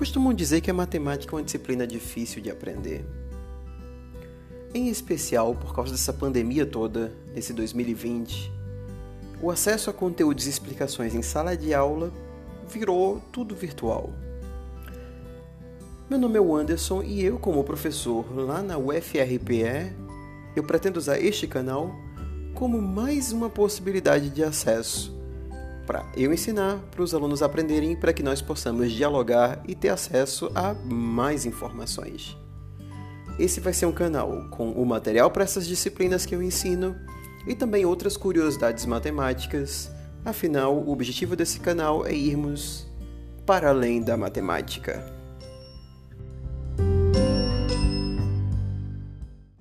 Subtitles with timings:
[0.00, 3.04] Costumam dizer que a matemática é uma disciplina difícil de aprender.
[4.72, 8.50] Em especial por causa dessa pandemia toda, nesse 2020,
[9.42, 12.10] o acesso a conteúdos e explicações em sala de aula
[12.66, 14.08] virou tudo virtual.
[16.08, 19.94] Meu nome é Anderson e eu, como professor lá na UFRPE,
[20.56, 21.94] eu pretendo usar este canal
[22.54, 25.19] como mais uma possibilidade de acesso
[25.90, 30.48] para eu ensinar, para os alunos aprenderem, para que nós possamos dialogar e ter acesso
[30.54, 32.38] a mais informações.
[33.40, 36.94] Esse vai ser um canal com o material para essas disciplinas que eu ensino
[37.44, 39.90] e também outras curiosidades matemáticas.
[40.24, 42.86] Afinal, o objetivo desse canal é irmos
[43.44, 45.19] para além da matemática.